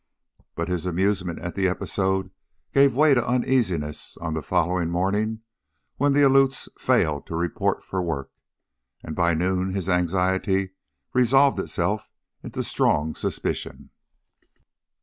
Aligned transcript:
But 0.55 0.67
his 0.67 0.87
amusement 0.87 1.39
at 1.41 1.53
the 1.53 1.67
episode 1.67 2.31
gave 2.73 2.95
way 2.95 3.13
to 3.13 3.23
uneasiness 3.23 4.17
on 4.17 4.33
the 4.33 4.41
following 4.41 4.89
morning 4.89 5.41
when 5.97 6.11
the 6.13 6.23
Aleuts 6.23 6.67
failed 6.79 7.27
to 7.27 7.35
report 7.35 7.83
for 7.83 8.01
work, 8.01 8.31
and 9.03 9.15
by 9.15 9.35
noon 9.35 9.75
his 9.75 9.87
anxiety 9.89 10.71
resolved 11.13 11.59
itself 11.59 12.09
into 12.41 12.63
strong 12.63 13.13
suspicion. 13.13 13.91